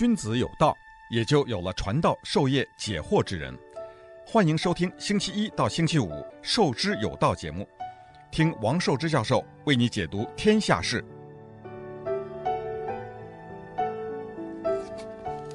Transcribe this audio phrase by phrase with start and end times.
[0.00, 0.74] 君子有道，
[1.10, 3.54] 也就有了传道授业解惑之人。
[4.24, 6.08] 欢迎收听星期一到星期五
[6.40, 7.68] 《授之有道》节目，
[8.30, 11.04] 听王寿之教授为你解读天下事。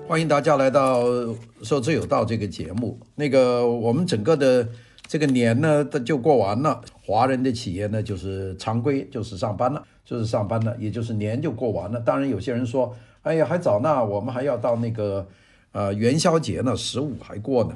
[0.07, 1.01] 欢迎大家来到
[1.63, 2.99] 《授之有道》这个节目。
[3.15, 4.69] 那个，我们整个的
[5.07, 6.79] 这个年呢，就过完了。
[7.03, 11.99] 华人的企业呢，就是常规，就是上班了，就是上班了，也就是年就过完了。
[11.99, 15.27] 当然，有些人说：“哎呀，还早呢，我们还要到那个
[15.71, 17.75] 呃元宵节呢，十五还过呢。”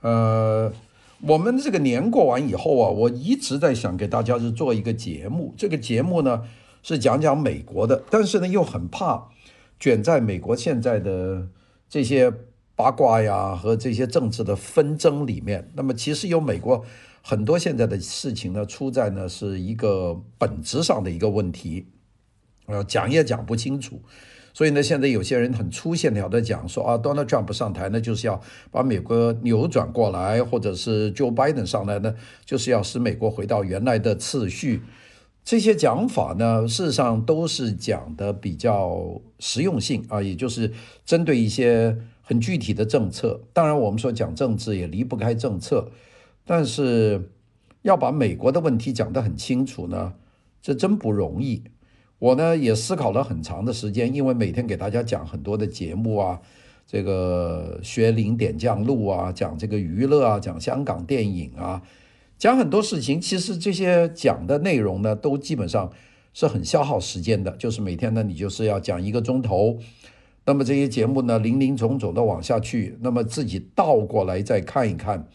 [0.00, 0.72] 呃，
[1.20, 5.54] 我们这个年过完以后啊，我一直在想给大家是做一个节目。
[5.56, 6.42] 这个节目呢
[6.82, 9.28] 是讲讲美国的，但是呢又很怕
[9.78, 11.48] 卷在美国现在的。
[11.88, 12.32] 这些
[12.74, 16.84] 八卦呀和这些政治的纷争里面，那么其实有美国
[17.22, 21.86] 很多现在的事情呢，出在呢是一个本质上的一个问题，
[22.66, 24.02] 呃，讲也讲不清楚，
[24.56, 32.14] 所以呢，现在有些人很粗线条的讲说啊，Donald Trump 上台呢就是要把美国扭转过来，或者是 Joe Biden 上来呢
[32.46, 34.80] 就是要使美国回到原来的次序。
[35.44, 40.72] 这些讲法呢，事实上都是讲的比较实用性啊，也就是
[41.04, 43.38] 针对一些很具体的政策。
[43.52, 45.90] 当然，我们说讲政治也离不开政策，
[46.46, 47.30] 但是
[47.82, 50.14] 要把美国的问题讲得很清楚呢，
[50.62, 51.62] 这真不容易。
[52.18, 56.40] 我呢也思考了很长的时间，因为每天给大家讲很多的节目啊，
[56.86, 61.82] 这个学零点将录啊，讲这个娱乐啊，讲香港电影啊。
[62.38, 65.90] 讲很多事情，其实这些讲的内容呢，都基本上
[66.34, 67.50] 是很消耗时间的。
[67.52, 69.78] 就是每天呢，你就是要讲一个钟头，
[70.44, 75.26] 那么这些节目呢，林林总总的往下去，那么自己倒过来再看一看，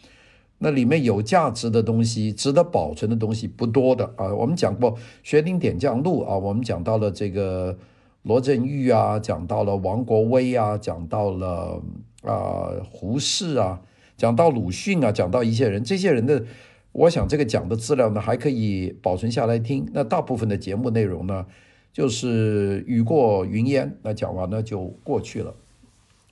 [0.64, 4.34] 那里面有价值的东西、值得保存的东西不多的啊。
[4.34, 7.78] 我们讲过学林点将录啊，我们讲到了这个
[8.24, 11.82] 罗振玉啊，讲到了王国维啊，讲到了
[12.24, 13.82] 啊胡适啊，
[14.16, 16.46] 讲到鲁迅啊，讲到一些人，这些人的。
[16.94, 19.88] 我想这个讲的资料呢，还可以保存下来听。
[19.94, 21.46] 那大部分的节目内容呢，
[21.94, 25.56] 就是雨过云烟，那讲完了就过去了。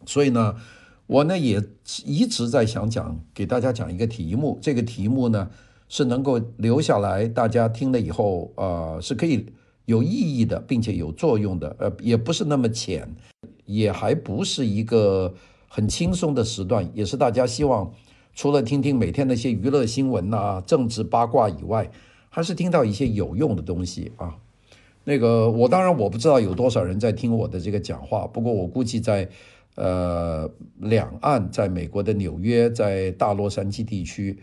[0.05, 0.55] 所以呢，
[1.09, 1.59] 我呢也
[2.05, 4.59] 一直在想讲，给大家讲一个题目。
[4.61, 5.49] 这个题目呢
[5.87, 9.47] 是能够留下来，大家听了以后啊、是可以
[9.85, 11.75] 有意义的，并且有作用的。
[11.79, 13.11] 呃，也不是那么浅，
[13.65, 15.33] 也还不是一个
[15.67, 17.91] 很轻松的时段，也是大家希望。
[18.35, 21.89] 除了听听每天那些娱乐新闻呐、政治八卦以外，
[22.29, 24.35] 还是听到一些有用的东西啊。
[25.05, 29.27] 那个我当然我不知道有多少人在听我的这个讲话，不过我估计在
[29.79, 34.37] 呃两岸，在美国的纽约，在大洛杉矶地区，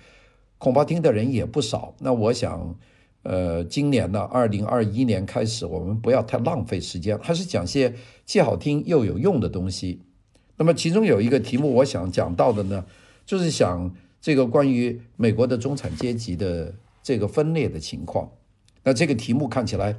[0.56, 1.94] 恐怕听的人也不少。
[2.00, 2.74] 那我想，
[3.22, 7.94] 呃，今年呢，二零二一年开始，我们不要太浪费时间，还是讲些
[8.24, 10.00] 既好听又有用的东西。
[10.56, 12.86] 那么其中有一个题目，我想讲到的呢。
[13.26, 18.30] 就是想这个关于美国的中产阶级的这个分裂的情况，
[18.84, 19.96] 那这个题目看起来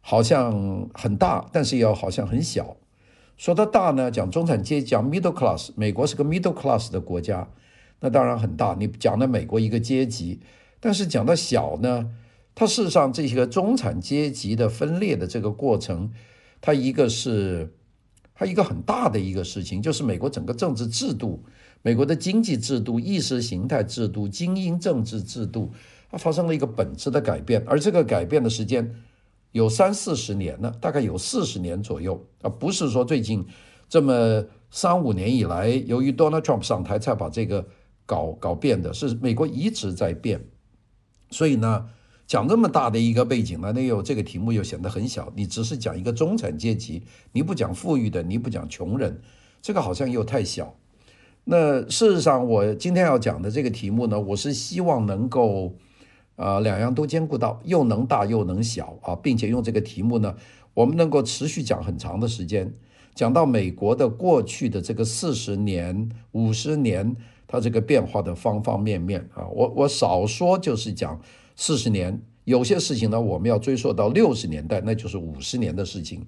[0.00, 2.76] 好像很大，但是又好像很小。
[3.40, 7.48] 说它大呢，讲中产阶级，讲 middle class，美国是个 middle class 的国家，
[8.00, 8.76] 那当然很大。
[8.78, 10.40] 你讲的美国一个阶级，
[10.78, 12.10] 但是讲到小呢，
[12.54, 16.12] 它事实上这些个中产阶级的分裂的这个过程，
[16.60, 17.72] 它一个是
[18.34, 21.42] 它一个很大的一个事情，就是美国整个政治制度。
[21.80, 25.72] 美国的经济制度、意识形态制度、精英政治制度，
[26.10, 28.94] 它发生了一个本质的改变，而这个改变的时间
[29.52, 33.44] 有三四十年了，大概有四十年左右，而不是说最近
[33.88, 37.66] 这么三五年以来，由于 Donald Trump 上台才把这个
[38.06, 40.40] 搞搞变的，是美国一直在变。
[41.30, 41.88] 所以呢，
[42.26, 47.02] 讲这么大的一个背景呢，那又这个题目又显得很小，你只是讲一个中产阶级，
[47.32, 49.20] 你不讲富裕的，你不讲穷人，
[49.60, 50.76] 这个好像又太小。
[51.44, 55.74] 那事实上，我今天要讲的这个题目呢，我是希望能够，
[56.40, 60.34] 啊，两样都兼顾到，又能大又能小啊，并且用这个题目呢，
[60.72, 62.72] 我们能够持续讲很长的时间，
[63.14, 67.14] 讲到美国的过去的这个四十年、五十年，
[67.46, 71.20] 它这个变化的方方面面啊，我我少说就是讲
[71.56, 76.24] 四十年，有些事情呢，我们要追溯到六十年代，那就是五十年的事情，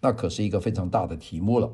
[0.00, 1.72] 那可是一个非常大的题目了。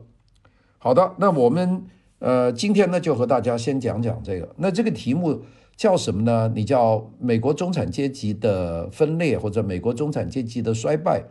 [0.79, 1.85] 好的，那我们。
[2.25, 4.55] 呃，今天呢，就和大家先讲讲这个。
[4.57, 5.43] 那这个题目
[5.77, 6.53] 叫什么呢？
[6.55, 11.25] 你叫美国中产阶级的分裂，或者美国中产阶级的衰败，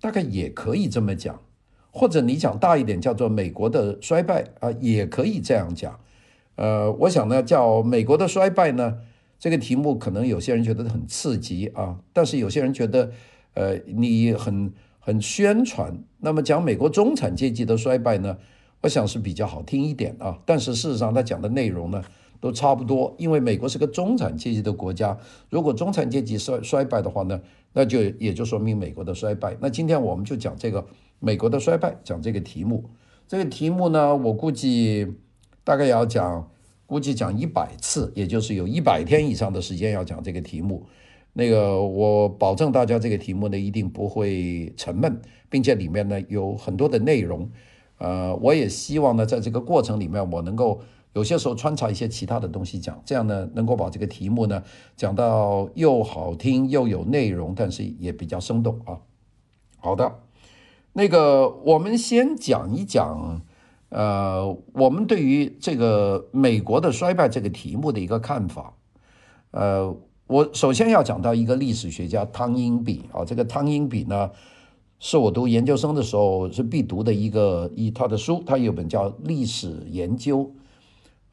[0.00, 1.40] 大概也可以这么讲。
[1.92, 5.98] 或者你讲大一点，叫做美国的衰败啊，也可以这样讲。
[6.54, 8.98] 呃，我想呢，叫美国的衰败呢，
[9.40, 13.10] 这个题目可能有些人觉得很刺激啊，但是有些人觉得，
[13.54, 15.98] 呃，你很很宣传。
[16.18, 18.36] 那么讲美国中产阶级的衰败呢？
[18.82, 20.38] 我想是比较好听一点啊。
[20.46, 22.04] 但是事实上，他讲的内容呢，
[22.40, 23.14] 都差不多。
[23.18, 25.16] 因为美国是个中产阶级的国家，
[25.48, 27.40] 如果中产阶级衰衰败的话呢，
[27.72, 29.56] 那就也就说明美国的衰败。
[29.60, 30.84] 那今天我们就讲这个
[31.18, 32.84] 美国的衰败，讲这个题目。
[33.28, 35.06] 这个题目呢，我估计
[35.62, 36.50] 大概要讲，
[36.86, 40.84] 估计讲一百次，也就是有一百天以上的时间要讲这个题目。
[41.32, 47.48] 那个我保证大家这个题目呢一定不会沉闷，并且里面呢有很多的内容。
[47.98, 50.80] 呃，我也希望呢在这个过程里面我能够
[51.12, 54.62] 有些时候穿插一些其他的东西讲，这样呢能够把这个题目呢
[54.96, 58.98] 讲到又好听又有内容，但是也比较生动啊。
[59.78, 60.20] 好的。
[60.92, 63.42] 那个，我们先讲一讲，
[63.90, 68.74] 呃，我们对于这个美国的衰败这个题目的一个看法。
[69.52, 69.96] 呃，
[70.26, 74.32] 我首先要讲到一个历史学家汤因比啊，这个汤因比呢，
[74.98, 80.38] 是我读研究生的时候是必读的一个一他的书，他有本叫《历史研究》，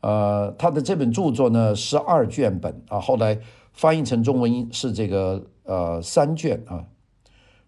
[0.01, 3.39] 呃，他的这本著作呢十二卷本啊，后来
[3.73, 6.85] 翻译成中文是这个呃三卷啊。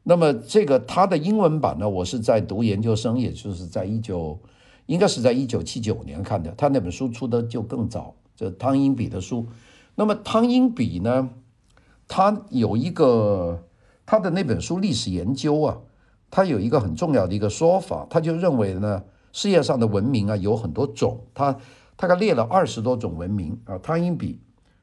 [0.04, 4.40] 那么这个他的英文版呢，我是在读研究生，也就是在一九，
[4.86, 6.52] 应该是在一九七九年看的。
[6.58, 9.46] 他那本书出的就更早，这汤因比的书。
[9.96, 11.30] 那么汤因比呢，
[12.08, 13.66] 他有一个
[14.06, 15.78] 他的那本书历史研究啊，
[16.32, 19.04] 他有一个很重要的一个说法，他就认为呢，
[19.34, 21.56] 世界上的文明啊有很多种，他
[22.00, 23.78] 他给列了二十多种文明啊。
[23.78, 24.40] 汤因比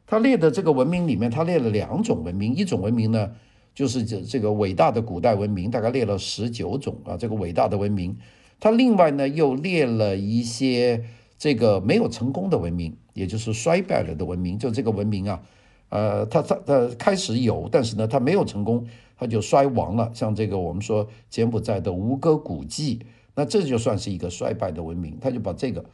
[0.07, 3.33] 他列的这个文明里面，他列了两种文明，一种文明呢。
[3.75, 8.17] 就是这这个伟大的古代文明，大概列了十九种啊，这个伟大的文明，
[8.59, 11.05] 它另外呢又列了一些
[11.37, 14.59] 这个没有成功的文明，也就是衰败了的文明。
[14.59, 15.43] 就这个文明啊，
[15.91, 18.87] 呃，它它它开始有，但是呢，它没有成功，
[19.19, 20.11] 它就衰亡了。
[20.15, 23.01] 像这个我们说柬埔寨的吴哥古迹，
[23.35, 25.85] 那这就算是一个衰败的文明，他就把这个。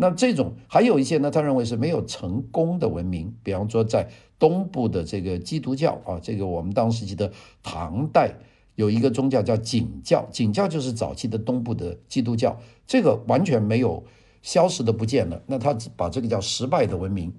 [0.00, 4.08] 那这种还有一些呢，他认为是没有成功的文明，比方说在
[4.38, 7.30] 东部的这个基督教啊，这个我们当时记得
[7.62, 8.34] 唐代
[8.76, 14.02] 有一个宗教叫景教，景教就是早期的东部的基督教，这个完全没有
[14.40, 15.42] 消失的不见了。
[15.46, 17.30] 那他把这个叫失败的文明。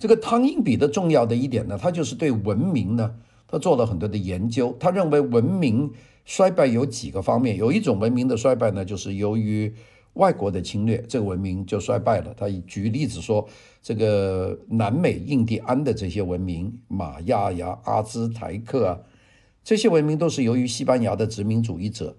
[0.00, 3.14] 这个汤因比的重要的一点呢，他就是对文明呢，
[3.46, 4.76] 他做了很多的研究。
[4.80, 5.92] 他认为文明
[6.24, 9.72] 衰败有几个方面，有一种文明的衰败呢，就是由于。
[10.20, 12.34] 外国的侵略，这个文明就衰败了。
[12.36, 13.48] 他举例子说，
[13.82, 19.00] 这个南美印第安的这些文明，玛雅呀、阿兹台克啊，
[19.64, 22.14] 这些文明都是由于西班牙的殖民主义者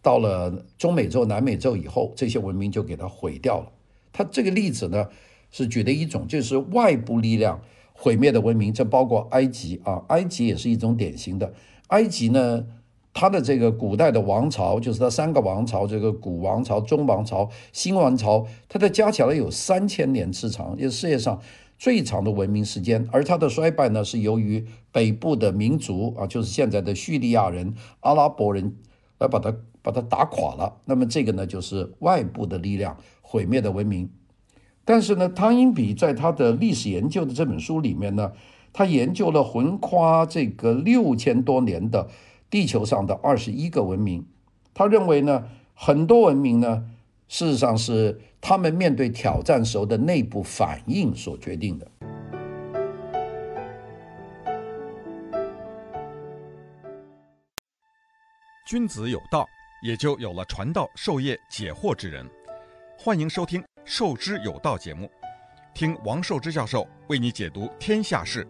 [0.00, 3.72] 到了中美洲、南美洲以后，这些文明就给它毁掉了。
[4.12, 5.08] 他这个例子呢，
[5.50, 7.60] 是举的一种，就是外部力量
[7.92, 11.52] 毁灭的文明，这包括埃及啊，埃及也是一种典型的。
[11.88, 12.64] 埃及呢，
[13.12, 21.40] 他的这个古代的王朝，就是他三个王朝，这个古王朝、中王朝、新王朝，它的加起来有三千年之长，也是世界上
[21.76, 23.04] 最长的文明时间。
[23.10, 28.76] 而它的衰败呢，是由于北部的民族啊，就是现在的叙利亚人、阿拉伯人
[29.18, 29.52] 来把它
[29.82, 30.76] 把它打垮了。
[30.84, 34.08] 那么这个呢，就是外部的力量毁灭的文明。
[34.84, 38.30] 但是呢，汤因比在他的历史研究的这本书里面呢，
[38.72, 42.08] 他研究了横跨这个六千多年的。
[42.50, 44.26] 地球上的二十一个文明，
[44.74, 46.84] 他认为呢，很多文明呢，
[47.28, 51.86] 事实上是他们面对挑战时候的内部反应所决定的。
[58.66, 59.46] 君子有道，
[59.80, 62.28] 也就有了传道授业解惑之人。
[62.98, 65.08] 欢迎收听《授之有道》节目，
[65.72, 68.44] 听王寿之教授为你解读天下事。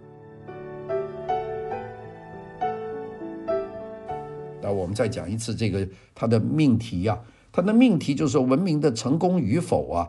[4.71, 7.21] 我们再讲一次这个它的命题呀、啊，
[7.53, 10.09] 它的命题就是文明的成功与否啊，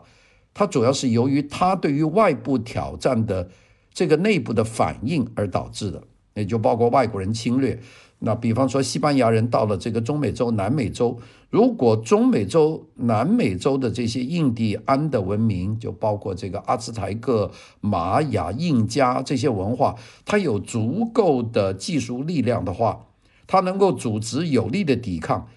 [0.54, 3.48] 它主要是由于它对于外部挑战的
[3.92, 6.02] 这个内部的反应而导致的，
[6.34, 7.78] 也就包括外国人侵略。
[8.24, 11.18] 那比方说西班牙人到了这个中美洲、南美洲，
[11.50, 17.50] 如果中美洲、南美洲的这些印第安的文明，就包括这个阿兹台克、
[17.80, 23.06] 玛雅、印加这些文化，它有足够的技术力量的话。
[23.46, 25.48] 他能够组织有力的抵抗，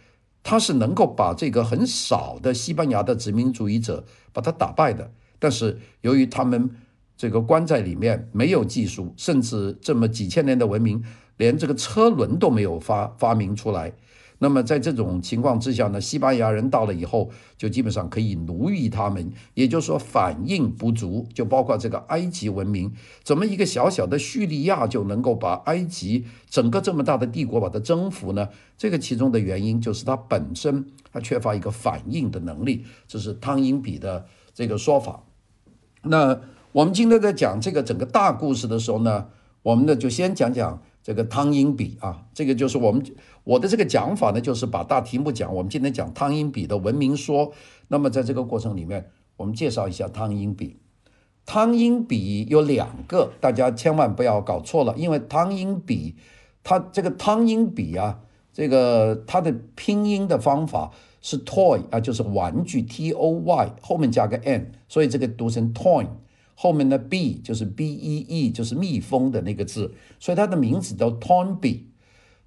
[0.43, 5.11] 他是能够把这个很少的西班牙的殖民主义者把他打败的。
[5.39, 6.69] 但是由于他们
[7.17, 11.03] 这个关在里面，没有技术，甚至这么几千年的文明，
[11.37, 13.93] 连这个车轮都没有发发明出来，
[14.39, 22.91] 那么在这种情况之下呢，西班牙人到了以后，就基本上可以奴役他们，也就是说反应不足，就包括这个埃及文明，
[23.23, 28.49] 怎么一个小小的叙利亚就能够把埃及整个这么大的帝国把它征服呢？
[28.77, 35.23] 这个其中的原因就是它本身它缺乏一个反应的能力，这是汤因比的这个说法。
[36.03, 36.41] 那
[36.73, 39.27] 我们今天在讲这个整个大故事的时候呢，
[39.63, 40.81] 我们呢就先讲讲。
[41.05, 43.05] 这个汤因比啊，这个就是我们
[43.43, 45.53] 我的这个讲法呢，就是把大题目讲。
[45.53, 47.53] 我们今天讲汤因比的文明说。
[47.89, 50.79] 那么在这个过程里面，我们介绍一下汤因比。
[51.45, 56.15] 汤因比有两个，大家千万不要搞错了，因为汤因比，
[56.63, 58.21] 它这个汤因比啊，
[58.51, 60.89] 这个它的拼音的方法
[61.21, 66.07] 是 toy 啊，就是玩具 T O Y 后面加个 n，所以这个读成 toy。
[66.55, 71.81] 后面的 B 就是 b e e，就是蜜蜂的那个字，所以它的名字叫 Toynbee。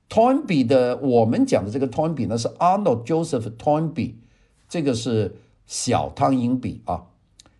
[0.09, 4.15] Toynbee 的我们讲的这个 Toynbee 呢是 Arnold Joseph Toynbee，
[4.67, 5.37] 这个是
[5.67, 7.05] 小汤因比啊，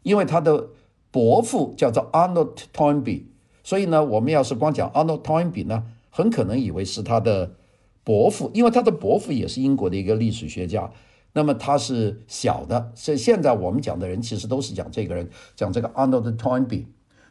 [0.03, 0.69] 因为他的
[1.11, 3.25] 伯父叫做 Arnold Toynbee，
[3.63, 7.53] 所以呢，我们要是光讲 Arnold Toynbee 呢，很可能以为是他的
[8.03, 10.91] 伯父，因为他的伯父也是英国的一个历史学家。
[11.35, 16.87] 那么他是小的，所以现在我们讲的人其实都是讲这个人，讲这个 Arnold Toynbee。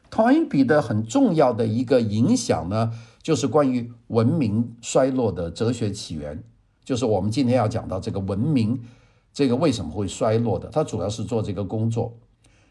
[0.09, 6.41] Toynbee 的很重要的一个影响呢，就是关于文明衰落的哲学起源，
[6.85, 8.79] 就是我们今天要讲到这个文明，
[9.33, 12.15] 这个为什么会衰落的，他主要是做这个工作。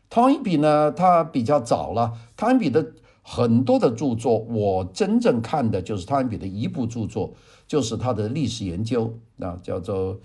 [0.09, 7.35] Toynbee 呢，他比较早了，Toynbee 的很多的著作，我真正看的就是 Toynbee 的一部著作，
[7.67, 10.19] 就是他的历史研究，那叫做。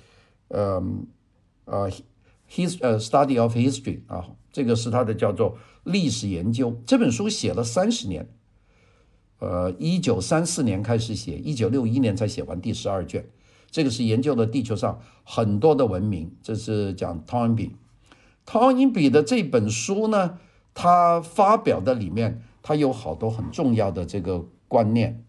[0.53, 1.07] 嗯，
[1.65, 1.89] 呃
[2.49, 6.75] ，his 呃，study of history 啊，这个是他的叫做历史研究。
[6.85, 8.27] 这本书写了三十年，
[9.39, 13.25] 呃，一九三四年开始写，一九六一年才写完第十二卷。
[13.69, 16.35] 这个是研究了地球上很多的文明。
[16.43, 17.75] 这是讲汤因比，
[18.45, 20.37] 汤因比的这本书呢，
[20.73, 25.23] 他发表的里面，他有好多很重要的这个观念。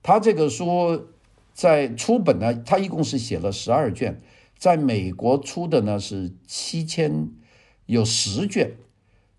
[0.00, 1.08] 他这个书
[1.52, 4.20] 在出本呢，他一共是写了十二卷。
[4.60, 7.30] 在美国出的呢是七千，
[7.86, 8.76] 有十卷，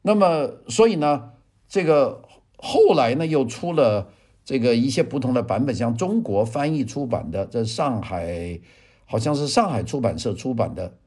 [0.02, 1.34] 那么所以呢，
[1.70, 2.24] 这个
[2.58, 4.10] 后来呢又出了
[4.44, 8.60] 这个一些不同的版本，像中国翻译出版的，在上海
[9.06, 10.98] 好像是上海出版社出版的，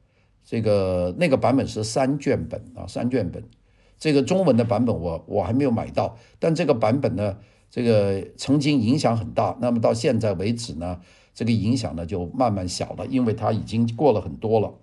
[0.45, 3.43] 这个那个版本是三卷本啊，三卷本，
[3.99, 7.37] 这个中文的版本我我还没有买到，但这个版本呢，
[7.69, 11.01] 这个曾经影响很大，那么到现在为止呢。
[11.35, 14.73] 这个影响呢就慢慢小了，因为它已经过了很多了。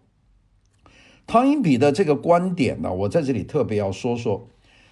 [1.27, 4.47] 汤因比的这个观点呢，我在这里特别要说说。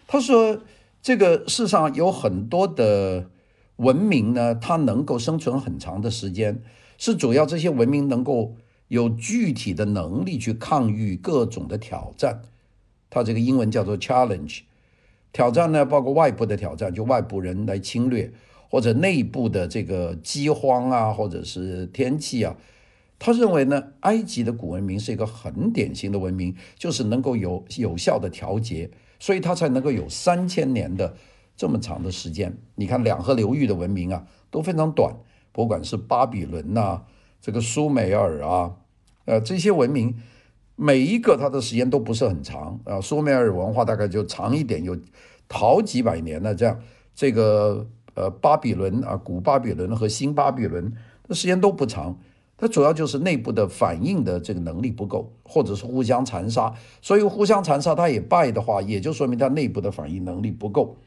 [0.07, 0.61] 他说，
[1.01, 3.31] 这个世上有很多的
[3.77, 6.63] 文明呢，它能够生存很长的时间，
[6.99, 8.57] 是主要这些文明能够
[8.89, 12.43] 有具体的能力去抗御各种的挑战。
[13.09, 14.63] 他这个英文叫做 challenge，
[15.33, 18.33] 挑战呢包括外部的挑战，就外部人来侵略。
[18.71, 22.57] 或者内部的这个饥荒啊，或者是天气啊，
[23.19, 31.17] 他认为呢，埃及的古文明是一个很典型的文明，就是能够有有效的调节，所以它才能够有三千年的
[31.57, 32.57] 这么长的时间。
[32.77, 35.17] 你看两河流域的文明啊都非常短，
[35.51, 37.03] 不管是巴比伦呐、
[37.41, 38.77] 这个苏美尔啊，
[39.25, 40.15] 呃，这些文明
[40.77, 43.01] 每一个它的时间都不是很长啊。
[43.01, 44.97] 苏美尔文化大概就长一点，有
[45.49, 46.81] 好几百年呢这样，
[47.17, 47.91] 这个。
[48.21, 50.93] 呃，巴比伦啊，古巴比伦和新巴比伦
[51.27, 52.19] 的时间都不长，
[52.59, 56.75] 它主要就是内部的反应的这个能力不够，或者是互相残杀。
[57.01, 60.99] 所以互相残杀，它也败的话，也就说明它内部的反应能力不够。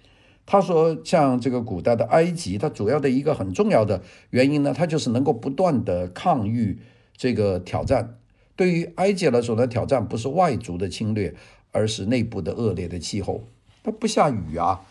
[0.47, 4.01] 他说，像这个古代的埃及，它主要的一个很重要的
[4.31, 6.79] 原因呢，它就是能够不断的抗御
[7.15, 8.17] 这个挑战。
[8.55, 11.35] 对于埃及来说呢，挑战不是外族的侵略，
[11.71, 13.43] 而是内部的恶劣的气候，
[13.83, 14.81] 它不下雨啊。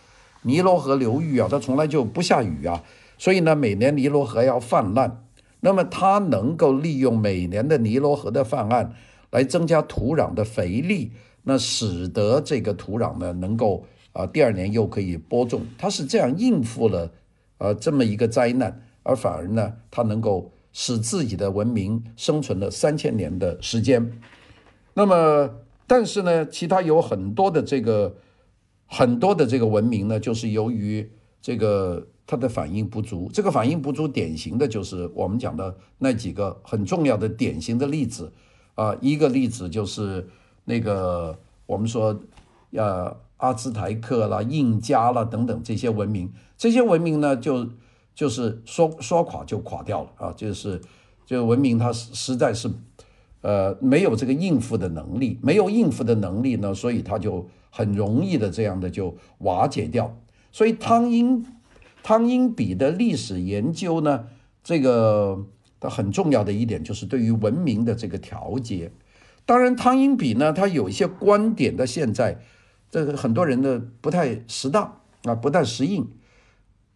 [0.43, 2.83] 尼罗河流域啊，它从来就不下雨啊，
[3.17, 5.25] 所以呢，每年尼罗河要泛滥。
[5.61, 8.93] 那么它能够利用每年的尼罗河的泛滥
[9.31, 11.13] 来增加土壤的肥力，
[11.45, 15.63] 那使得这个土壤呢能够啊第二年又可以播种。
[15.79, 17.13] 它是这样应付了
[17.59, 24.19] 呃这么一个灾难，而反而呢它能够使自己的文明生存了三千年的时间。
[24.95, 25.49] 那么
[25.87, 28.17] 但是呢，其他有很多的这个。
[28.95, 33.31] 很多的这个文明呢，就是由于这个它的反应不足。
[33.33, 38.31] 这个反应不足，典型的就是我们讲的那几个很重要的典型的例子
[38.75, 38.95] 啊。
[39.01, 40.29] 一个例子就是
[40.67, 42.21] 那个我们说，
[42.73, 47.67] 呃，阿兹台克啦、印加啦等等这些文明，这些文明呢，就
[48.15, 50.79] 就是说说垮就垮掉了啊，就是
[51.25, 52.71] 这个文明它实在是，
[53.43, 60.17] 呃，没有这个应付的能力，没有应付的能力呢，所以他就很容易的这样的就瓦解掉。
[60.51, 61.45] 所以汤因
[62.03, 64.27] 汤因比的历史研究呢，
[64.65, 65.47] 这个
[65.81, 68.93] 它很重要的一点就是对于文明的这个调节。
[69.45, 72.39] 当然，汤因比呢，他有一些观点的现在，
[72.89, 76.09] 这个很多人呢不太适当啊，不太适应。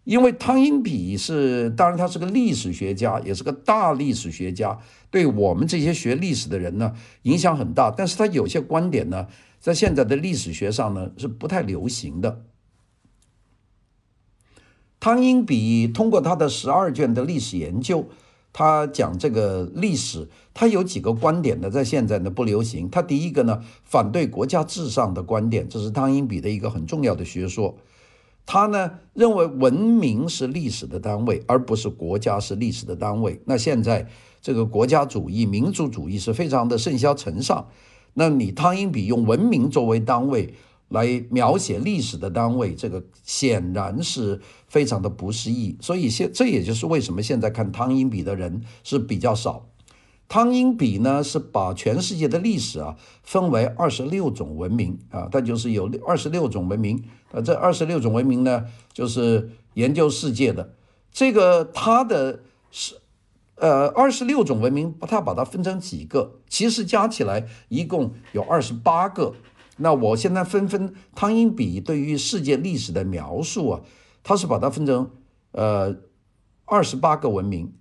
[0.07, 4.79] 因为汤因比是，当然他是个历史学家，也是个大历史学家，
[5.11, 7.91] 对我们这些学历史的人呢影响很大。
[7.91, 9.27] 但是他有些观点呢，
[9.59, 12.45] 在现在的历史学上呢是不太流行的。
[15.01, 18.09] 汤因比通过他的十二卷的历史研究，
[18.53, 22.89] 他讲这个历史，他有几个观点呢，在现在呢不流行。
[22.89, 27.77] 他第一个呢，反对国家至上的观点，这是汤因比的一个很重要的学说。
[28.47, 33.41] 他呢认为文明是历史的单位，而不是国家是历史的单位。
[33.45, 34.09] 那现在
[34.41, 37.69] 这个国家主义、民族主义是非常的甚嚣尘上。
[38.15, 40.55] 那你汤因比用文明作为单位
[40.89, 45.77] 来描写历史的单位，这个显然是非常的不适宜。
[45.81, 49.67] 所以现这也就是为什么现在看汤因比的人是比较少。
[50.29, 57.05] 汤因比呢是把全世界的历史啊分为二十六种文明啊，它就是有二十六种文明。
[57.31, 60.75] 呃，这二十六种文明呢，就是研究世界的
[61.13, 62.41] 这个，它的
[62.71, 62.97] 是
[63.57, 69.35] 呃二十六种文明，它把它分成几个，其实加起来一共有二十八个。
[69.79, 73.81] 那我现在分分汤因比对于世界历史的描述啊，
[74.23, 75.11] 他是把它分成
[75.53, 75.97] 呃
[76.65, 77.73] 二十八个文明。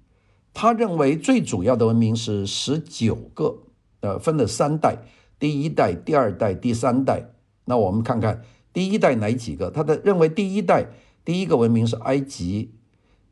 [0.55, 3.55] 他认为最主要的文明是十九个，
[3.99, 4.97] 呃，分了三代，
[5.37, 7.29] 第一代、第二代、第三代。
[7.65, 8.41] 那我们看看。
[8.71, 9.71] 第一代哪几个？
[9.71, 10.85] 他的认为第一代
[11.23, 12.73] 第一个文明是埃及，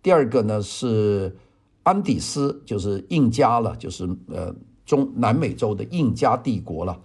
[0.02, 1.36] 第二个呢是
[1.84, 6.98] 安第斯，就是印加了，就是呃中南美洲的印加帝国了。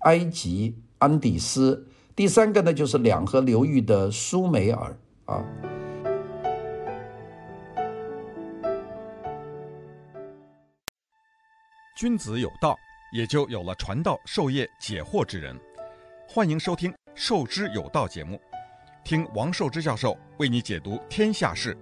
[0.00, 5.44] 埃及、安第斯，第三个呢就是两河流域的苏美尔啊。
[11.94, 12.76] 君子有道，
[13.12, 15.56] 也就有了传道授业解惑之人。
[16.26, 16.92] 欢迎收听。
[17.14, 18.40] 授之有道节目，
[19.04, 21.78] 听王寿之教授为你解读天下事。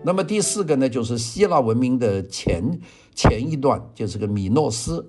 [0.00, 2.78] 那么第四个呢，就是希腊文明的前
[3.12, 5.04] 前一段，就是个米诺斯，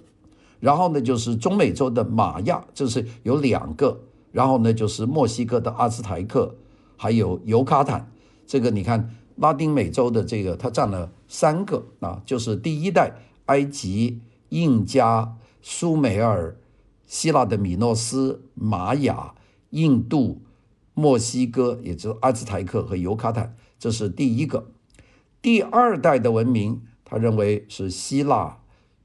[0.59, 6.55] 然后呢就是中美洲的玛雅，这是有两个，然后呢就是墨西哥的阿兹台克，
[6.97, 8.11] 还有尤卡坦。
[8.47, 15.35] 这个你看拉丁美洲的这个，它占了三个啊，就是第一代埃及、印加。
[15.61, 16.57] 苏美尔、
[17.05, 19.35] 希腊的米诺斯、玛雅、
[19.71, 20.41] 印度、
[20.93, 24.71] 墨西哥，也就是阿兹台克和尤卡坦，这是第一个。
[25.41, 28.59] 第二代的文明，他认为是希腊、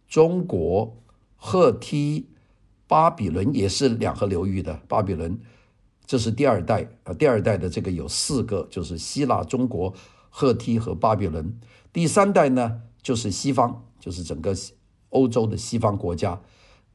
[0.07, 0.97] 中国、
[1.35, 2.29] 赫梯、
[2.87, 5.41] 巴比伦，也是两河流域的巴比伦，
[6.07, 7.13] 这是第二代啊。
[7.13, 9.93] 第二代的这个有四个，就是希腊、中国、
[10.35, 11.57] 赫梯和巴比伦。
[11.93, 14.53] 第三代呢，就是西方，就是整个。
[15.15, 16.41] 欧洲的西方国家，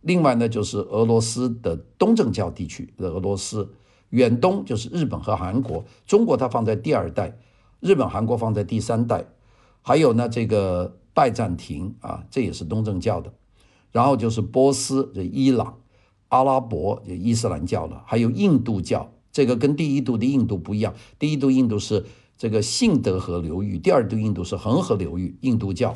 [0.02, 3.73] 另外呢就是俄罗斯的东正教地区的俄罗斯，
[4.10, 7.39] 远东就是日本和韩国，中国它放在第二代，
[7.80, 9.25] 日本、韩国放在第三代，
[9.82, 13.32] 还有呢这个拜占庭啊，这也是东正教的，
[13.93, 15.78] 然后就是波斯、就伊朗、
[16.28, 22.06] 阿拉伯就伊斯兰教了，还有印度教，这个跟第一度的印度不一样，第一度印度是
[22.39, 25.93] 这个信德河流域，第二度印度是恒河流域，印度教。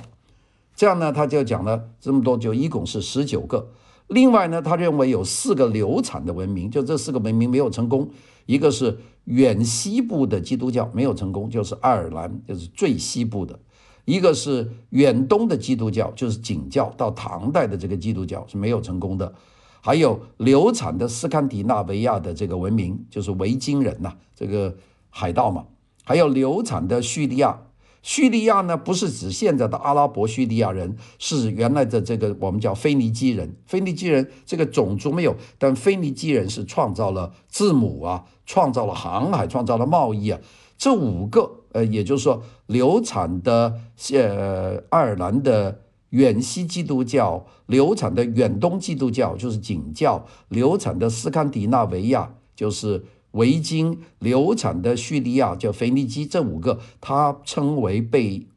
[0.76, 3.70] 这样呢，他就讲了这么多，就一共是十九个。
[4.08, 8.10] 另外呢，他认为有四个流产的文明，就这四个文明没有成功。
[8.46, 13.56] 一个是远西部的基督教没有成功，就是爱尔兰，就是最西部的；
[14.04, 19.34] 一个是远东的基督教，就是景教，到唐代的这个基督教是没有成功的。
[19.80, 24.76] 还有流产的斯堪的纳维亚的这个文明，就是维京人呐，这个
[25.10, 25.64] 海盗嘛。
[26.04, 27.62] 还有流产的叙利亚。
[28.02, 33.56] 叙利亚呢，不是指现在的阿拉伯叙利亚人，是原来的这个我们叫腓尼基人。
[33.66, 40.38] 腓尼基人这个种族没有，但腓尼基人是创造了字母啊，创造了航海，创造了贸易啊。
[40.78, 43.80] 这五个，呃，也就是说，流产的
[44.12, 53.06] 呃爱尔兰的远西基督教，流产的远东基督教就是景教，流产的斯堪的纳维亚就是。
[53.34, 58.48] 维京流产的叙利亚叫腓尼基，这五个他称为被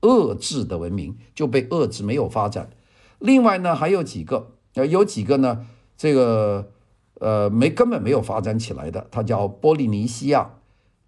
[0.00, 2.70] 遏制的文明，就被遏制没有发展。
[3.18, 5.66] 另外呢，还有几个，呃，有几个呢，
[5.96, 6.70] 这个
[7.18, 10.52] 呃没根本没有发展起来的，它叫波利尼西亚、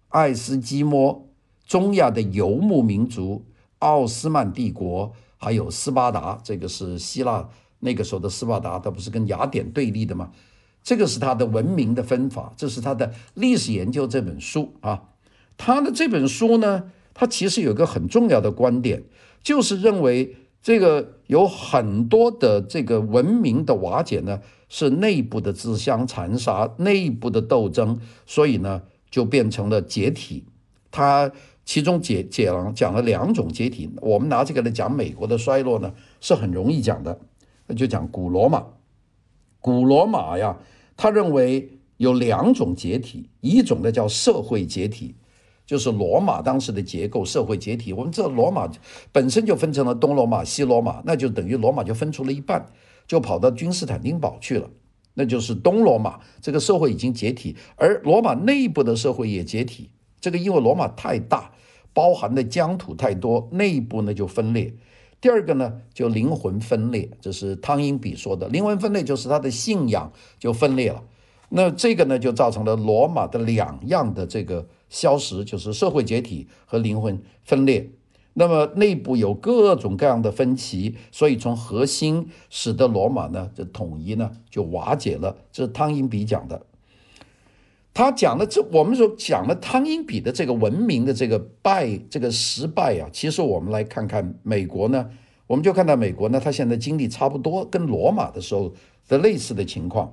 [0.09, 1.27] 爱斯基摩、
[1.65, 3.45] 中亚的游牧民族
[3.79, 10.29] 奥斯曼帝国，还有斯巴达，这个是希腊那个时候的斯巴达，它不是跟雅典对立的吗？
[10.83, 15.09] 这个是他的文明的分法，这是他的历史研究这本书啊。
[15.55, 19.03] 他的这本书呢，他其实有个很重要的观点，
[19.41, 30.45] 就是认为这个有很多的这个文明的瓦解呢，是内部的自相残杀、内部的斗争，所以呢，就变成了解体。
[30.91, 31.31] 他
[31.65, 37.19] 其中解解了讲了两种解体，我们拿这个来讲美国的衰落呢，是很容易讲的，
[37.67, 38.65] 那就讲古罗马。
[39.59, 40.57] 古罗马呀，
[40.95, 45.15] 他认为有两种解体，一种呢叫社会解体。
[45.65, 47.93] 就是罗马当时的结构，社会解体。
[47.93, 48.69] 我们知道罗马
[49.13, 52.65] 本身就分成了东罗马、西罗马，那就等于罗马就分出了一半，
[53.07, 54.69] 就跑到君士坦丁堡去了。
[55.13, 59.89] 那就是东罗马这个社会已经解体，而罗马内部的社会也解体。
[60.19, 61.53] 这个因为罗马太大，
[61.93, 64.73] 包含的疆土太多，内部呢就分裂。
[65.23, 68.49] 第二个呢就灵魂分裂，这是汤因比说的。
[68.49, 71.01] 灵魂分裂就是他的信仰就分裂了。
[71.47, 74.67] 那这个呢就造成了罗马的两样的这个。
[74.89, 77.89] 消失就是社会解体和灵魂分裂，
[78.33, 85.35] 那么内部有各种各样的分歧，所以从核心使得罗马呢这统一呢就瓦解了。
[85.51, 86.67] 这是汤因比讲的，
[87.93, 95.09] 他讲的这我们说讲了汤因比的这个文明的这个败这个失败啊，其实我们来看看美国呢，
[95.45, 98.73] 我们就看到美国呢，它现在经历差不多跟罗马的时候
[99.07, 100.11] 的类似的情况。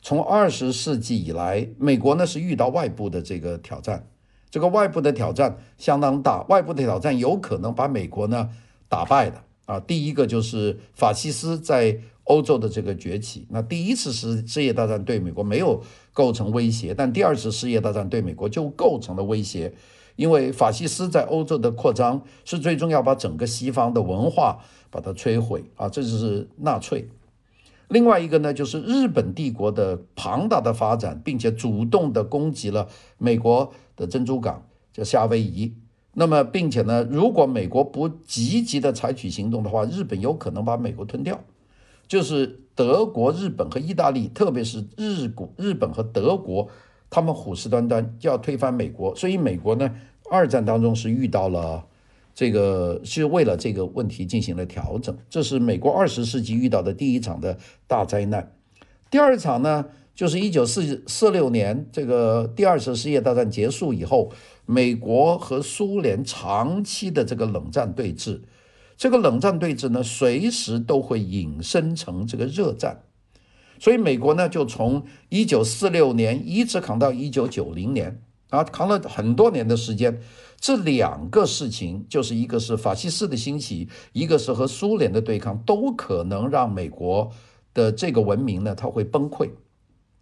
[0.00, 4.06] 从二十世纪以来，美国呢是遇到外部的这个挑战，
[4.50, 8.48] 这个外部的挑战相当大，外部的挑战有可能把美国呢
[8.88, 9.80] 打败的啊。
[9.80, 13.46] 第一个就是法西斯在欧洲的这个崛起。
[13.50, 15.82] 那第一次世世界大战对美国没有
[16.12, 19.72] 构成威胁，但第二次世界大战对美国就构成了威胁，
[20.16, 24.58] 因为法西斯在欧洲的扩张是最终要把整个西方的文化
[24.90, 27.08] 把它摧毁啊，这就是纳粹。
[27.88, 35.74] 另外一个呢，就是日本帝国的庞大的发展，并且主动的攻击了美国的珍珠港，叫夏威夷。
[36.14, 41.38] 那么，并且呢，如果美国不积极的采取行动的话，日本有可能把美国吞掉。
[42.12, 46.68] 就是德国、日本和意大利，特别是日古日本和德国，
[47.08, 49.16] 他们虎视眈眈就要推翻美国。
[49.16, 49.90] 所以，美国呢，
[50.30, 51.86] 二战当中是遇到了。
[52.34, 58.52] 这个是为了这个问题进行了调整，这是美国二十世纪遇到的第一场的大灾难。
[59.10, 64.30] 第二场呢，就是一九四四六年这个第二次世界大战结束以后，
[64.66, 68.40] 美国和苏联长期的这个冷战对峙，
[69.02, 73.02] 这个冷战对峙呢，随时都会引申成这个热战，
[73.80, 80.20] 所以美国呢，就从一九四六年一直扛到一九九零年啊，扛了很多年的时间。
[80.56, 87.32] 这两个事情，就是一个是法西斯的兴起，一个是和苏联的对抗，都可能让美国
[87.74, 89.50] 的这个文明呢，它会崩溃。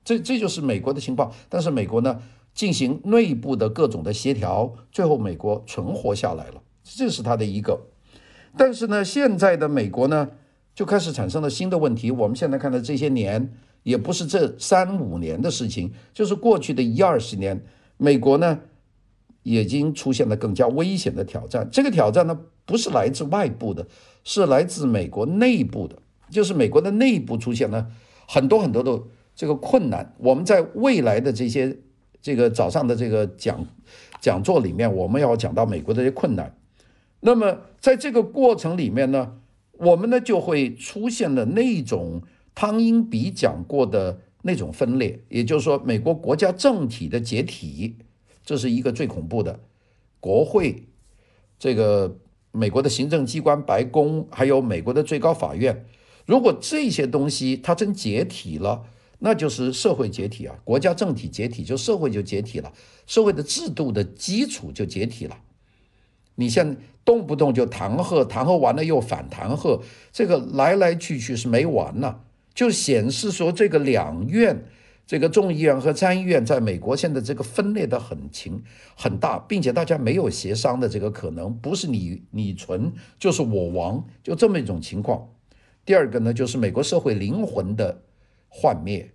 [0.02, 1.30] 这这就是美国的情况。
[1.50, 2.22] 但是美国呢，
[2.54, 7.78] 进行内部的各种的协调，最后美国存活下来了，这是它的一个。
[8.56, 10.28] 但是呢，现在的美国呢，
[10.74, 12.10] 就开始产生了新的问题。
[12.10, 17.64] 我们现在看到这些年，也不是这三五年的事情，就是过去的一二十年，
[17.96, 18.60] 美国呢。
[19.42, 21.66] 已经出现了更加危险的挑战。
[21.72, 23.86] 这个挑战呢，不是来自外部的，
[24.22, 25.96] 是来自美国内部的。
[26.28, 27.86] 就是美国的内部出现了
[28.28, 29.02] 很多很多的
[29.34, 30.14] 这个困难。
[30.18, 31.74] 我们在未来的这些
[32.20, 33.64] 这个早上的这个讲
[34.20, 36.54] 讲座里面，我们要讲到美国的这些困难。
[37.20, 39.38] 那么在这个过程里面呢，
[39.72, 42.22] 我们呢就会出现了那种
[42.54, 47.96] 汤因比讲过的那种分裂，也就是说，美国国家政体的解体。
[48.42, 49.60] 这是一个最恐怖的，
[50.18, 50.82] 国会，
[51.58, 52.18] 这个
[52.50, 55.84] 美国的行政机关、白宫，还有美国的最高法院，
[56.26, 58.82] 如果这些东西它真解体了，
[59.20, 62.72] 那就是社会解体啊，国家政体解体，就社会就解体了，
[63.06, 65.38] 社会的制度的基础就解体了。
[66.34, 66.74] 你像
[67.10, 72.22] 动不动就弹劾，弹劾完了又反弹劾，这个来来去去是没完了，
[72.54, 74.64] 就显示说这个两院。
[75.06, 78.62] 这个众议院和参议院在美国现在这个分裂的很轻
[78.94, 85.28] 很大，并且大家没有协商的这个可能，不是你你存就是我亡，就这么一种情况。
[85.84, 88.02] 第二个呢，就是美国社会灵魂的
[88.48, 89.10] 幻灭，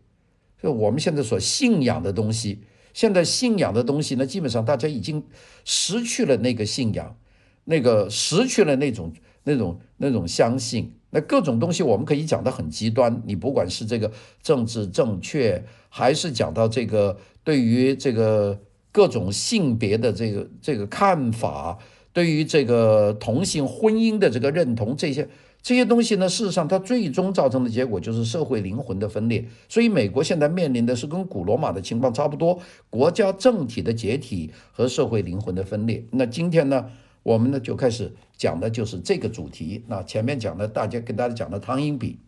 [0.62, 5.24] 就我们现在所信仰的东西，现在信仰的东西呢，基本上大家已经
[5.64, 7.16] 失去了那个信仰，
[7.66, 9.12] 那个失去了那种
[9.44, 10.94] 那种那种相信。
[11.12, 18.60] 那各种东西我们可以讲得很极端，你不管是这个政治正确，还是讲到这个对于这个
[18.92, 21.78] 各种性别的这个这个看法，
[22.12, 25.30] 对于这个同性婚姻的这个认同，这些
[25.62, 29.46] 这些东西呢，事实上它最终造成的结果就是社会灵魂的分裂。
[29.70, 36.06] 所以美国现在面临的是跟古罗马的情况差不多，国家政体的解体和社会灵魂的分裂。
[36.12, 36.86] 那今天呢，
[37.26, 39.84] 我们呢就开始讲的就是这个主题。
[39.88, 42.20] 那前面讲的，大家跟大家讲的汤因比。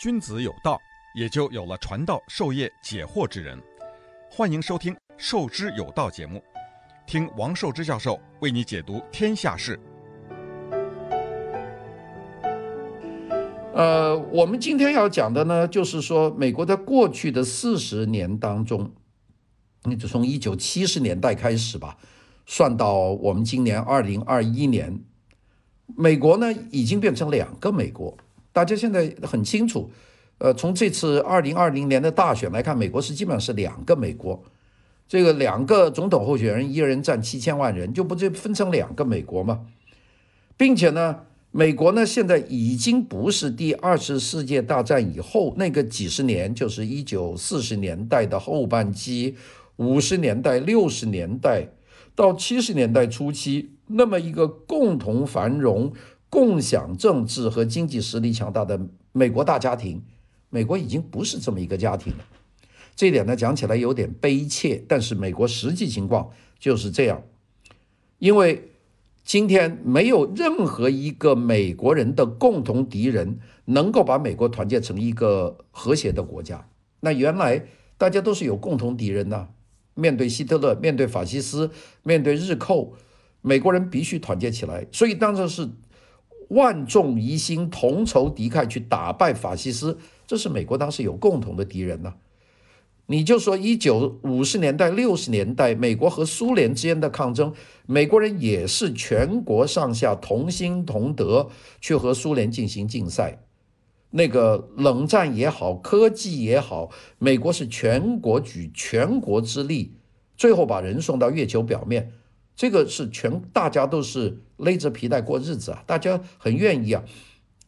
[0.00, 0.76] 君子有道，
[1.14, 3.56] 也就有了传道授业解惑之人。
[4.28, 6.42] 欢迎收听《授之有道》节目，
[7.06, 9.78] 听王寿之教授为你解读天下事。
[13.78, 18.90] 呃，我们今天要讲的呢，就是说，美国在过去的四十年当中，
[19.84, 21.96] 你就从一九七十年代开始吧，
[22.44, 24.98] 算到我们今年二零二一年，
[25.96, 28.18] 美国呢已经变成两个美国。
[28.52, 29.88] 大家现在很清楚，
[30.38, 34.42] 呃，从这次二零二零年的大选来看，美国是基本上是两个美国，
[35.06, 39.66] 这个两个总统候选人，一人占七千万人，就不就分成两个美国吗？
[40.56, 49.36] 并且呢，美国呢现在已经不是第二次世界大战以后那个几十年，就是一九四十年代的后半期，
[49.76, 51.68] 五十年代、六十年代
[52.14, 55.92] 到七十年代初期那么一个共同繁荣。
[56.30, 58.78] 共享政治和经济实力强大的
[59.12, 60.02] 美国大家庭，
[60.50, 62.24] 美国已经不是这么一个家庭了。
[62.94, 67.22] 这点呢，讲起来有点悲切，但是美国实际情况就是这样。
[68.18, 68.70] 因为
[69.28, 76.66] 今天没有任何一个美国人的共同敌人能够把美国团结成一个和谐的国家。
[77.00, 77.66] 那原来
[77.98, 79.48] 大家都是有共同敌人呐，
[79.92, 81.70] 面对希特勒，面对法西斯，
[82.02, 82.94] 面对日寇，
[83.42, 84.86] 美国人必须团结起来。
[84.90, 85.68] 所以当时是。
[86.48, 92.14] 万众一心，同仇敌忾，去打败法西斯，这是美国当时有共同的敌人呢。
[93.10, 97.54] 你就说一九五十年代、六十年代，美国和苏联之间的抗争，
[97.86, 101.48] 美国人也是全国上下同心同德
[101.80, 103.42] 去和苏联进行竞赛。
[104.10, 109.94] 那个冷战也好，科技也好，美国是全国举全国之力，
[110.36, 112.12] 最后把人送到月球表面。
[112.54, 117.02] 这个是全大家都是勒着皮带过日子啊，大家很愿意啊，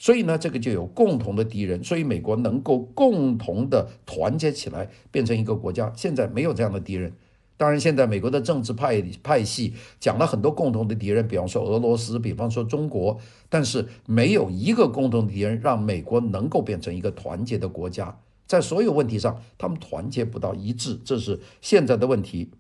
[0.01, 5.93] 所以呢，这个就有共同的敌人，所以美国能够共同的团结起来变成一个国家。
[5.95, 7.13] 现在没有这样的敌人，
[7.59, 13.19] 当然现在美国的政治派派系讲了很多共同的敌人，比方说俄罗斯，比方说中国，
[13.51, 22.51] 但是没有一个共同的敌人让美国能够变成一个团结的国家，在所有问题上他们团结不到一致，这是现在的问题。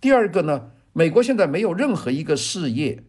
[0.00, 0.70] 第二个呢？
[0.94, 3.04] 美国现在没有任何一个事业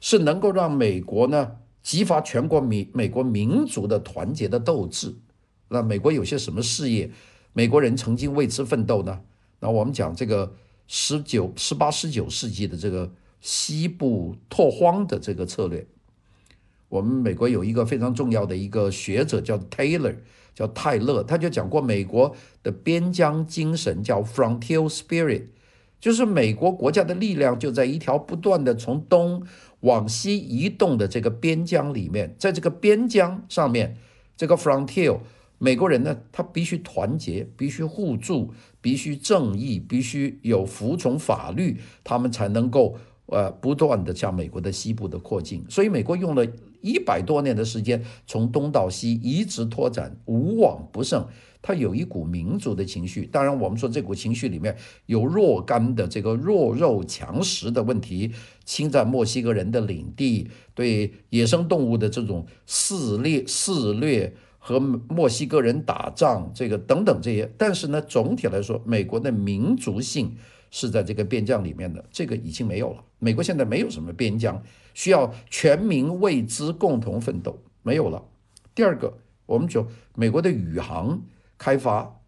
[0.00, 5.14] 是能够让美国呢激发全国民美国民族的团结的斗志。
[5.68, 7.10] 那美国有些什么事业，
[7.52, 9.20] 美国人曾经为之奋斗呢？
[9.60, 10.54] 那我们讲这个
[10.86, 15.86] 十九、十八、十九世纪的这个西部拓荒的这个策略，
[16.88, 20.16] 我们美国有一个非常重要的一个学者叫 Taylor，
[20.54, 25.48] 叫泰勒，他就讲过美国的边疆精神叫 Frontier Spirit。
[26.04, 29.42] 就是美国国家的力量就在一条不断的从东
[29.80, 33.96] 往西移动的这个边疆里面，在这个边疆上面，
[34.36, 35.18] 这个 frontier，
[35.56, 45.64] 美国人呢，他必须团结，必须互助，必须正义，必须有服从法律，他们才能够呃不断的向美国的西部的扩进。
[45.70, 46.46] 所以美国用了
[46.84, 51.26] 一百多年的时间，从东到西一直拓展，无往不胜。
[51.62, 58.30] 他有一股民族的情绪，当然我们说这股情绪里面有若干的这个弱肉强食的问题，
[58.66, 67.50] 侵占墨西哥人的领地，对野生动物的这种肆虐肆虐和墨西哥人打仗，这个等等这些。
[67.56, 70.36] 但是呢，总体来说，美国的民族性
[70.70, 73.02] 是在这个边疆里面的，这个已经没有了。
[73.18, 74.62] 美国现在没有什么边疆
[74.94, 78.24] 需要全民为之共同奋斗，没有了。
[78.74, 81.20] 第二个，我们就美国的宇航。
[81.56, 82.20] 开发，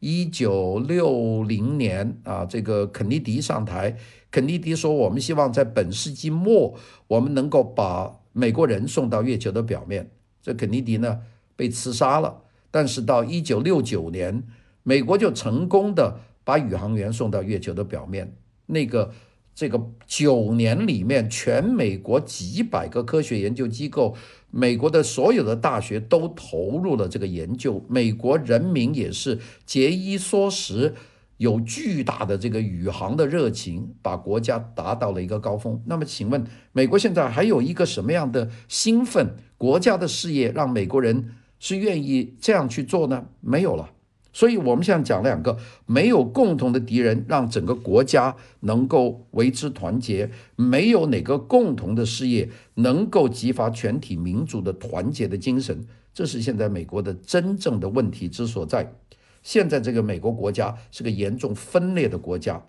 [0.00, 3.96] 一九六零年啊，这个肯尼迪上台，
[4.30, 6.74] 肯尼迪说，我们希望在本世纪末，
[7.06, 10.10] 我们能够把美国人送到月球的表面。
[10.42, 11.20] 这肯尼迪呢
[11.54, 14.42] 被刺杀了，但是到一九六九年，
[14.82, 18.34] 美国就成功的把宇航员送到月球的表面。
[18.66, 19.12] 那个。
[19.60, 24.16] 这个九年里面，全美国几百个科学研究机构，
[24.50, 30.94] 美国的所有的大学都投入了这个研究，美国人民也是节衣缩食，
[31.36, 35.78] 有巨大的这个宇航的热情，把国家达到了一个高峰。
[35.84, 36.42] 那么，请问，
[36.72, 43.26] 美国现在还有一个什么样的兴奋国家的事业，让美国人是愿意这样去做呢？
[43.42, 43.90] 没有了。
[44.32, 55.84] 所以我们现在讲两个，没有共同的敌人，让整个国家能够为之团结；没有哪个共同的事业能够激发全体民族的团结的精神。
[56.14, 58.94] 这是现在美国的真正的问题之所在。
[59.42, 62.62] 现在这个美国国家是个严重分裂的国家，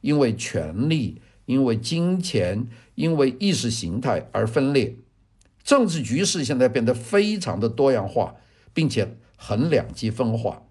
[0.00, 4.96] 因为权力、因为金钱、因为意识形态而分裂。
[5.62, 8.34] 政治局势现在变得非常的多样化，
[8.72, 10.62] 并且很两极分化。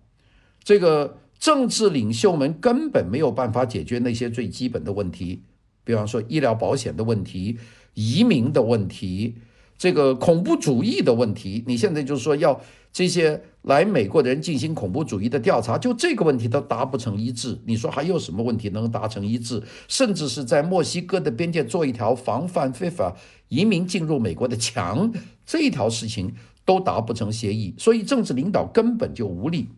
[0.66, 5.44] 这个政治领袖们根本没有办法解决那些最基本的问题，
[5.84, 7.60] 比方说医疗保险的问题、
[7.94, 9.36] 移民的问题、
[9.78, 11.64] 这个恐怖主义的问题。
[11.68, 12.60] 你现在就是说要
[12.92, 17.60] 这些来美国的人进行恐怖主义的调查，就这个问题都达不成一致。
[17.66, 19.62] 你说还有什么问题能达成一致？
[19.88, 23.16] 甚至是在墨西哥的边界做一条防范非法
[23.50, 25.14] 移民进入美国的墙，
[25.46, 26.34] 这一条事情
[26.66, 29.70] 都达不成协议，所以政治领导根本就无力。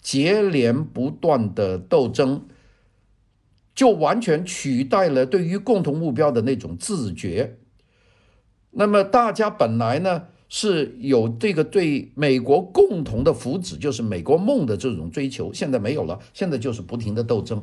[0.00, 2.46] 接连不断的斗争，
[3.74, 7.58] 就完全取代了对于共同目标的那种自觉。
[8.70, 17.62] 那么大家本来呢是有这个对美国共同的福祉，就是美国梦的这种追求，现在没有了，现在就是不停的斗争。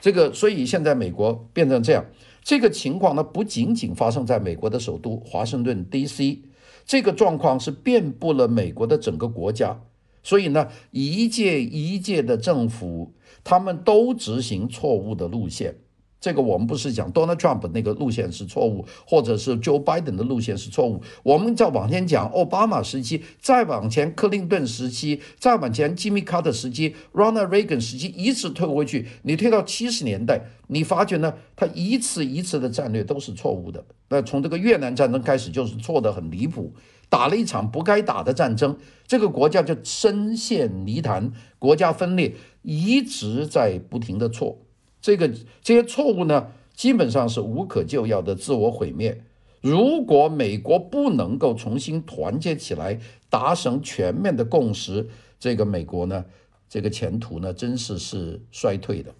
[0.00, 2.04] 这个，所以现在美国变成这样，
[2.42, 6.38] 这个情况呢不仅仅发生在美国的首都华盛顿 DC，
[6.84, 9.80] 这个状况是遍布了美国的整个国家。
[10.22, 15.76] 所以呢，一届一届的政府，他们都执行错误的路线。
[16.20, 21.02] 这个我们不是讲 Donald Trump 那个路线是错误，或者是 Joe Biden 的路线是错误。
[21.24, 33.84] 我们再往前讲，奥巴马时期，再往前克林顿时期，再往前吉米卡特时期，Ronald Reagan 时期，一直退回去，你退到七十年代，你发觉呢，他一次一次的战略都是错误的。
[34.08, 36.72] 那从这个越南战争开始，就是错得很离谱。
[37.12, 38.74] 打了一场不该打的战争，
[39.06, 44.56] 这个国家就深陷泥潭，国家分裂，一直在不停的错。
[45.02, 45.28] 这个
[45.60, 49.22] 这些错误呢，基本上是无可救药的自我毁灭。
[49.60, 52.98] 如果美国不能够重新团结起来，
[53.28, 55.06] 达成全面的共识，
[55.38, 56.24] 这个美国呢，
[56.66, 59.12] 这个前途呢，真是是衰退的。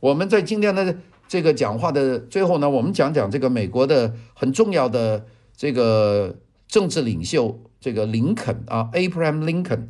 [0.00, 0.94] 我们在今天的
[1.26, 5.24] 这个讲话的最后呢，我们讲讲这个美国的很重要的
[5.56, 6.36] 这个。
[6.68, 9.86] 政治领袖这个林肯啊，Abraham Lincoln，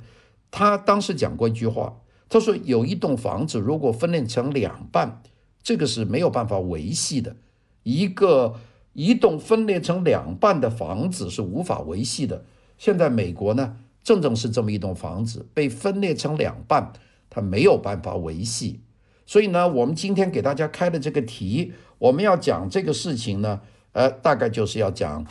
[0.51, 5.23] 他当时讲过一句话，他说：“有一栋房子如果分裂成两半，
[5.62, 7.37] 这个是没有办法维系的。
[7.83, 8.57] 一个
[8.93, 12.45] 一栋分裂成两半的房子是无法维系的。
[12.77, 16.93] 现在美国呢，正正是这么一栋房子被分裂成两半，
[17.31, 18.81] 它没有办法维系。
[19.25, 23.61] 所以呢，我们今天给大家开的这个题，我们要讲这个事情呢，
[23.93, 25.27] 呃，大概就是要讲。”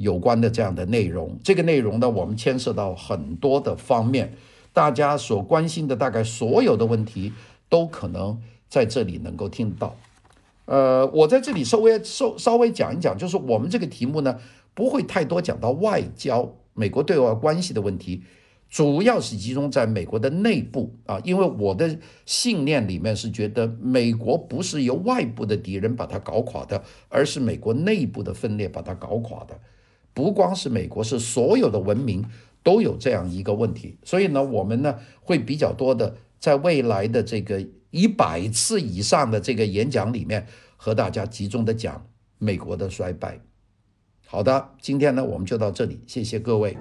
[0.00, 4.32] 有关的这样的内容，这个内容呢，我们牵涉到很多的方面，
[4.72, 7.32] 大家所关心的大概所有的问题
[7.68, 9.94] 都可能在这里能够听到。
[10.64, 14.38] 呃，我在这里稍微稍稍微讲一讲，就是我们这个题目呢，
[14.72, 18.22] 不会太多讲到外交、美国对外关系的问题，
[18.70, 29.60] 主要是集中在美国的内部啊，因为我的信念里面是觉得美国不是由外部的敌人把它搞垮的，而是美国内部的分裂把它搞垮的。
[30.12, 32.24] 不光是美国，是所有的文明
[32.62, 40.46] 都有这样一个问题，所以呢，我们呢会比较多的在未来的这个一百次以上的这个演讲里面，
[40.76, 42.06] 和大家集中的讲
[42.38, 43.40] 美国的衰败。
[44.26, 46.76] 好的，今天呢我们就到这里，谢谢各位。